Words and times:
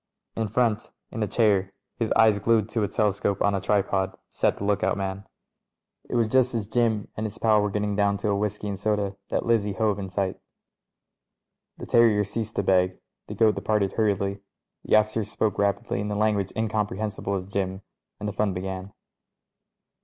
In 0.35 0.47
front, 0.47 0.89
in 1.11 1.21
a 1.21 1.27
chair, 1.27 1.73
his 1.99 2.11
eye 2.15 2.31
glued 2.39 2.69
to 2.69 2.81
a 2.81 2.87
telescope 2.87 3.39
on 3.43 3.53
a 3.53 3.61
tripod, 3.61 4.17
sat 4.29 4.57
the 4.57 4.63
look 4.63 4.83
out 4.83 4.97
man. 4.97 5.17
••••■ 5.23 5.27
It 6.09 6.15
was 6.15 6.27
just 6.27 6.55
as 6.55 6.67
Jim 6.67 7.07
and 7.15 7.23
his 7.23 7.37
pal 7.37 7.61
were 7.61 7.69
getting 7.69 7.95
down 7.95 8.17
to 8.25 8.29
a 8.29 8.35
whisky 8.35 8.67
and 8.67 8.79
soda 8.79 9.15
that 9.29 9.45
Lizzie 9.45 9.73
hove 9.73 9.99
in 9.99 10.09
sight 10.09 10.39
The 11.77 11.85
terrier 11.85 12.23
ceased 12.23 12.55
to 12.55 12.63
beg, 12.63 12.97
the 13.27 13.35
goat 13.35 13.53
departed 13.53 13.93
hurriedly, 13.93 14.39
the 14.83 14.95
officer 14.95 15.23
spoke 15.23 15.59
rapidly 15.59 15.99
in 16.01 16.09
a 16.09 16.15
language 16.15 16.51
incomprehensible 16.55 17.39
to 17.39 17.47
Jim, 17.47 17.83
and 18.19 18.27
the 18.27 18.33
fun 18.33 18.55
began. 18.55 18.93